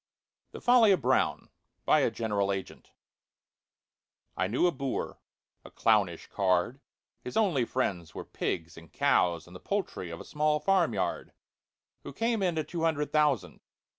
THE 0.51 0.61
FOLLY 0.61 0.91
OF 0.93 1.01
BROWN 1.03 1.49
BY 1.85 1.99
A 1.99 2.09
GENERAL 2.09 2.51
AGENT 2.51 2.89
I 4.35 4.47
KNEW 4.47 4.65
a 4.65 4.71
boor—a 4.71 5.69
clownish 5.69 6.25
card 6.25 6.79
(His 7.21 7.37
only 7.37 7.65
friends 7.65 8.15
were 8.15 8.25
pigs 8.25 8.77
and 8.77 8.91
cows 8.91 9.45
and 9.45 9.55
The 9.55 9.59
poultry 9.59 10.09
of 10.09 10.19
a 10.19 10.25
small 10.25 10.59
farmyard), 10.59 11.33
Who 12.01 12.13
came 12.13 12.41
into 12.41 12.63
two 12.63 12.81
hundred 12.81 13.11
thousand. 13.11 13.59